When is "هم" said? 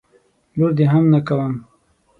0.91-1.03